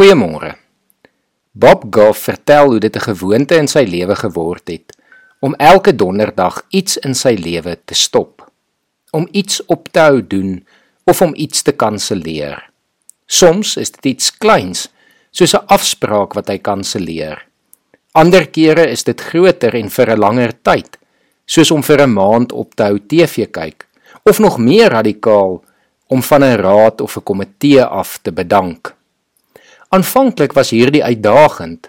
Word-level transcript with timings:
Goeiemôre. 0.00 0.54
Bob 1.52 1.82
Goff 1.92 2.22
vertel 2.24 2.70
hoe 2.72 2.80
dit 2.80 2.96
'n 2.96 3.04
gewoonte 3.04 3.54
in 3.54 3.68
sy 3.68 3.84
lewe 3.84 4.16
geword 4.16 4.68
het 4.68 4.96
om 5.40 5.54
elke 5.54 5.92
donderdag 5.92 6.62
iets 6.68 6.96
in 6.96 7.14
sy 7.14 7.34
lewe 7.36 7.76
te 7.84 7.94
stop, 7.94 8.50
om 9.10 9.28
iets 9.32 9.66
op 9.66 9.88
te 9.92 10.00
hou 10.00 10.26
doen 10.26 10.66
of 11.04 11.20
om 11.20 11.34
iets 11.36 11.62
te 11.62 11.72
kanselleer. 11.72 12.70
Soms 13.26 13.76
is 13.76 13.90
dit 13.90 14.04
iets 14.04 14.38
kleins, 14.38 14.88
soos 15.30 15.54
'n 15.54 15.66
afspraak 15.66 16.32
wat 16.34 16.48
hy 16.48 16.58
kanselleer. 16.58 17.46
Ander 18.12 18.46
kere 18.46 18.88
is 18.88 19.04
dit 19.04 19.20
groter 19.20 19.74
en 19.74 19.90
vir 19.90 20.10
'n 20.10 20.18
langer 20.18 20.52
tyd, 20.62 20.98
soos 21.44 21.70
om 21.70 21.82
vir 21.82 22.00
'n 22.00 22.12
maand 22.12 22.52
op 22.52 22.74
te 22.74 22.82
hou 22.82 22.98
TV 22.98 23.50
kyk, 23.50 23.86
of 24.24 24.38
nog 24.38 24.58
meer 24.58 24.90
radikaal 24.90 25.62
om 26.06 26.22
van 26.22 26.42
'n 26.42 26.56
raad 26.56 27.00
of 27.00 27.16
'n 27.16 27.22
komitee 27.22 27.84
af 27.84 28.18
te 28.22 28.32
bedank. 28.32 28.99
Aanvanklik 29.90 30.52
was 30.54 30.70
hierdie 30.70 31.02
uitdagend, 31.02 31.88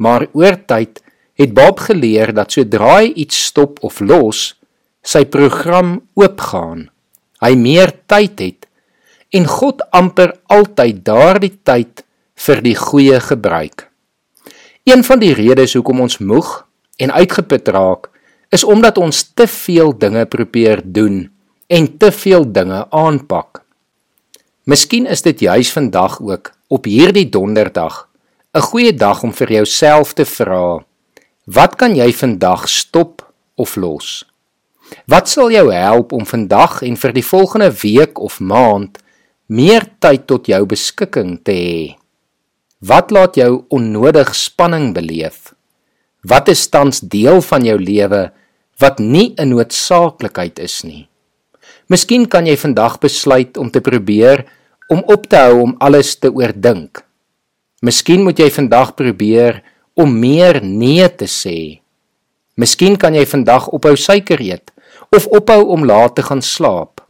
maar 0.00 0.24
oor 0.32 0.56
tyd 0.66 1.02
het 1.36 1.50
Bob 1.52 1.82
geleer 1.84 2.32
dat 2.32 2.54
sodra 2.54 2.94
hy 3.02 3.10
iets 3.24 3.42
stop 3.50 3.82
of 3.84 3.98
los, 4.00 4.54
sy 5.04 5.26
program 5.28 5.98
oopgaan. 6.16 6.86
Hy 7.44 7.52
meer 7.60 7.92
tyd 8.08 8.40
het 8.40 8.68
en 9.36 9.44
God 9.48 9.84
amper 9.92 10.32
altyd 10.52 11.02
daardie 11.04 11.52
tyd 11.64 12.04
vir 12.46 12.62
die 12.64 12.76
goeie 12.76 13.20
gebruik. 13.20 13.84
Een 14.88 15.04
van 15.04 15.20
die 15.20 15.34
redes 15.36 15.76
hoekom 15.76 16.00
ons 16.04 16.18
moeg 16.24 16.54
en 17.04 17.12
uitgeput 17.12 17.68
raak, 17.68 18.08
is 18.52 18.64
omdat 18.64 18.96
ons 19.00 19.22
te 19.36 19.44
veel 19.48 19.92
dinge 19.92 20.24
probeer 20.24 20.80
doen 20.84 21.26
en 21.68 21.90
te 22.00 22.12
veel 22.12 22.48
dinge 22.48 22.80
aanpak. 22.88 23.60
Miskien 24.64 25.04
is 25.10 25.24
dit 25.24 25.44
juis 25.48 25.72
vandag 25.72 26.20
ook 26.20 26.52
op 26.72 26.88
hierdie 26.88 27.28
donderdag 27.28 28.08
'n 28.56 28.60
goeie 28.60 28.94
dag 28.94 29.22
om 29.22 29.32
vir 29.32 29.52
jouself 29.52 30.12
te 30.12 30.24
vra: 30.24 30.84
Wat 31.44 31.76
kan 31.76 31.94
jy 31.96 32.12
vandag 32.12 32.68
stop 32.68 33.32
of 33.54 33.76
los? 33.76 34.24
Wat 35.06 35.28
sal 35.28 35.50
jou 35.50 35.72
help 35.72 36.12
om 36.12 36.26
vandag 36.26 36.82
en 36.82 36.96
vir 36.96 37.12
die 37.12 37.24
volgende 37.24 37.72
week 37.82 38.18
of 38.18 38.40
maand 38.40 38.98
meer 39.46 39.84
tyd 39.98 40.26
tot 40.26 40.46
jou 40.46 40.66
beskikking 40.66 41.40
te 41.42 41.52
hê? 41.52 41.96
Wat 42.80 43.10
laat 43.10 43.34
jou 43.34 43.64
onnodig 43.68 44.34
spanning 44.34 44.94
beleef? 44.94 45.54
Wat 46.20 46.48
is 46.48 46.68
tans 46.68 47.00
deel 47.00 47.42
van 47.42 47.64
jou 47.64 47.78
lewe 47.78 48.32
wat 48.78 48.98
nie 48.98 49.34
'n 49.36 49.48
noodsaaklikheid 49.48 50.58
is 50.58 50.82
nie? 50.84 51.08
Miskien 51.88 52.28
kan 52.28 52.46
jy 52.46 52.56
vandag 52.56 52.98
besluit 52.98 53.56
om 53.56 53.70
te 53.70 53.80
probeer 53.80 54.46
om 54.92 55.00
op 55.08 55.26
te 55.26 55.40
hou 55.40 55.60
om 55.64 55.74
alles 55.80 56.14
te 56.20 56.28
oordink. 56.28 57.00
Miskien 57.82 58.22
moet 58.26 58.38
jy 58.38 58.50
vandag 58.52 58.92
probeer 58.98 59.62
om 59.98 60.12
meer 60.20 60.60
nee 60.62 61.06
te 61.08 61.28
sê. 61.30 61.80
Miskien 62.60 62.98
kan 63.00 63.16
jy 63.16 63.24
vandag 63.26 63.70
ophou 63.72 63.96
suiker 63.96 64.40
eet 64.44 64.70
of 65.12 65.26
ophou 65.32 65.64
om 65.74 65.86
laat 65.88 66.16
te 66.16 66.24
gaan 66.28 66.44
slaap. 66.44 67.00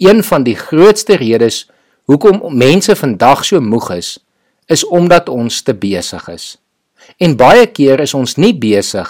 Een 0.00 0.24
van 0.24 0.44
die 0.44 0.56
grootste 0.58 1.18
redes 1.20 1.64
hoekom 2.10 2.42
mense 2.56 2.96
vandag 2.96 3.44
so 3.44 3.60
moeg 3.60 3.90
is, 3.94 4.18
is 4.68 4.84
omdat 4.84 5.28
ons 5.28 5.62
te 5.62 5.74
besig 5.76 6.28
is. 6.32 6.56
En 7.20 7.36
baie 7.36 7.66
keer 7.68 8.00
is 8.00 8.14
ons 8.16 8.36
nie 8.40 8.54
besig 8.56 9.08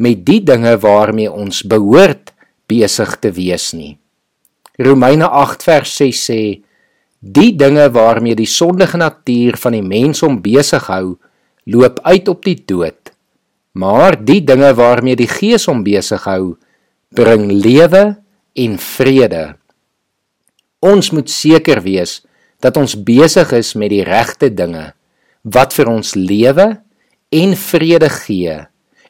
met 0.00 0.24
die 0.24 0.40
dinge 0.44 0.76
waarmee 0.80 1.32
ons 1.32 1.64
behoort 1.64 2.32
besig 2.68 3.16
te 3.20 3.32
wees 3.36 3.72
nie. 3.76 3.96
Romeine 4.80 5.28
8 5.28 5.64
vers 5.66 5.96
6 6.00 6.26
sê 6.30 6.42
Die 7.20 7.52
dinge 7.52 7.90
waarmee 7.92 8.32
die 8.32 8.48
sondige 8.48 8.96
natuur 8.96 9.58
van 9.60 9.74
die 9.76 9.84
mens 9.84 10.22
hom 10.24 10.38
besig 10.40 10.86
hou, 10.88 11.18
loop 11.68 11.98
uit 12.08 12.28
op 12.32 12.46
die 12.48 12.56
dood. 12.56 13.12
Maar 13.76 14.16
die 14.16 14.40
dinge 14.40 14.72
waarmee 14.74 15.18
die 15.20 15.28
Gees 15.28 15.68
hom 15.68 15.82
besig 15.84 16.24
hou, 16.24 16.56
bring 17.12 17.50
lewe 17.52 18.16
en 18.56 18.78
vrede. 18.80 19.42
Ons 20.80 21.10
moet 21.12 21.28
seker 21.28 21.82
wees 21.84 22.22
dat 22.64 22.80
ons 22.80 22.96
besig 22.96 23.52
is 23.52 23.74
met 23.76 23.92
die 23.92 24.04
regte 24.04 24.48
dinge 24.48 24.94
wat 25.44 25.76
vir 25.76 25.92
ons 25.92 26.14
lewe 26.16 26.66
en 27.36 27.52
vrede 27.56 28.08
gee. 28.16 28.56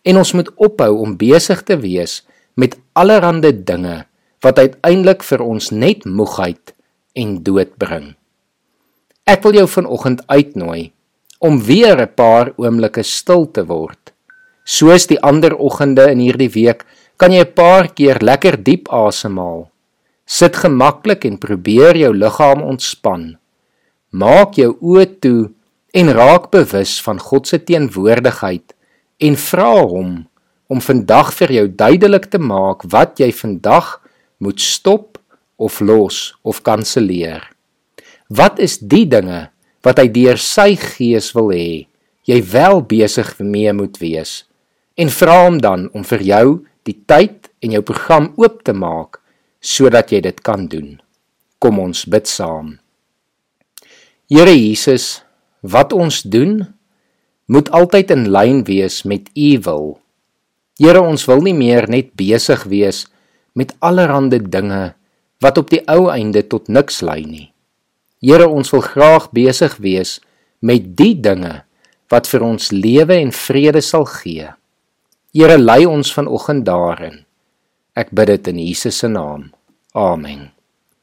En 0.02 0.18
ons 0.18 0.34
moet 0.34 0.50
ophou 0.58 0.90
om 0.98 1.14
besig 1.14 1.62
te 1.62 1.78
wees 1.78 2.24
met 2.58 2.74
allerlei 2.98 3.54
dinge 3.54 4.02
wat 4.42 4.58
uiteindelik 4.58 5.22
vir 5.22 5.46
ons 5.46 5.70
net 5.70 6.02
moegheid 6.04 6.74
en 7.14 7.42
dood 7.42 7.76
bring. 7.78 8.14
Ek 9.26 9.42
wil 9.44 9.60
jou 9.60 9.66
vanoggend 9.68 10.22
uitnooi 10.26 10.92
om 11.38 11.60
weer 11.64 11.96
'n 12.00 12.14
paar 12.14 12.52
oomblikke 12.56 13.02
stil 13.02 13.46
te 13.50 13.64
word. 13.66 14.12
Soos 14.64 15.06
die 15.06 15.20
ander 15.20 15.56
oggende 15.56 16.10
in 16.10 16.18
hierdie 16.18 16.52
week, 16.52 16.84
kan 17.16 17.32
jy 17.32 17.40
'n 17.40 17.54
paar 17.54 17.88
keer 17.88 18.18
lekker 18.20 18.56
diep 18.62 18.88
asemhaal. 18.88 19.70
Sit 20.26 20.56
gemaklik 20.56 21.24
en 21.24 21.38
probeer 21.38 21.96
jou 21.96 22.12
liggaam 22.14 22.62
ontspan. 22.62 23.38
Maak 24.10 24.54
jou 24.54 24.76
oë 24.80 25.20
toe 25.20 25.50
en 25.92 26.12
raak 26.12 26.50
bewus 26.50 27.00
van 27.02 27.18
God 27.18 27.46
se 27.46 27.58
teenwoordigheid 27.58 28.74
en 29.18 29.36
vra 29.36 29.72
hom 29.82 30.26
om 30.66 30.80
vandag 30.80 31.32
vir 31.34 31.52
jou 31.52 31.66
duidelik 31.68 32.30
te 32.30 32.38
maak 32.38 32.82
wat 32.82 33.18
jy 33.18 33.32
vandag 33.32 34.00
moet 34.38 34.60
stop 34.60 35.09
of 35.60 35.80
los 35.84 36.32
of 36.42 36.62
kanselleer. 36.64 37.44
Wat 38.32 38.58
is 38.62 38.78
die 38.80 39.04
dinge 39.04 39.50
wat 39.84 40.00
hy 40.00 40.08
deur 40.12 40.40
sy 40.40 40.72
gees 40.80 41.30
wil 41.36 41.52
hê 41.52 41.86
jy 42.28 42.40
wel 42.52 42.80
besig 42.88 43.36
mee 43.44 43.72
moet 43.76 44.00
wees? 44.00 44.44
En 44.96 45.12
vra 45.12 45.44
hom 45.46 45.60
dan 45.60 45.88
om 45.92 46.04
vir 46.06 46.24
jou 46.24 46.46
die 46.88 46.96
tyd 47.08 47.50
en 47.60 47.76
jou 47.76 47.82
program 47.84 48.32
oop 48.40 48.62
te 48.64 48.74
maak 48.76 49.20
sodat 49.60 50.12
jy 50.12 50.22
dit 50.24 50.38
kan 50.44 50.66
doen. 50.72 50.96
Kom 51.60 51.78
ons 51.82 52.06
bid 52.08 52.28
saam. 52.28 52.78
Here 54.30 54.54
Jesus, 54.54 55.20
wat 55.60 55.92
ons 55.92 56.22
doen 56.22 56.62
moet 57.50 57.68
altyd 57.74 58.12
in 58.14 58.28
lyn 58.30 58.62
wees 58.64 59.02
met 59.04 59.26
U 59.34 59.50
wil. 59.66 59.88
Here, 60.80 61.02
ons 61.02 61.26
wil 61.28 61.42
nie 61.44 61.56
meer 61.56 61.90
net 61.90 62.14
besig 62.16 62.62
wees 62.70 63.04
met 63.58 63.74
allerlei 63.84 64.38
dinge 64.40 64.94
wat 65.40 65.58
op 65.58 65.70
die 65.72 65.80
ou 65.88 66.10
einde 66.12 66.42
tot 66.46 66.68
niks 66.68 67.00
lei 67.00 67.24
nie. 67.24 67.48
Here, 68.20 68.48
ons 68.48 68.70
wil 68.74 68.84
graag 68.84 69.30
besig 69.32 69.78
wees 69.80 70.18
met 70.60 70.92
die 70.96 71.14
dinge 71.16 71.62
wat 72.12 72.28
vir 72.28 72.44
ons 72.44 72.68
lewe 72.74 73.16
en 73.16 73.32
vrede 73.32 73.80
sal 73.80 74.04
gee. 74.20 74.50
Here, 75.32 75.56
lei 75.56 75.86
ons 75.88 76.12
vanoggend 76.12 76.66
daarin. 76.68 77.22
Ek 77.96 78.12
bid 78.12 78.28
dit 78.34 78.52
in 78.52 78.62
Jesus 78.68 79.00
se 79.00 79.08
naam. 79.08 79.50
Amen. 79.96 80.50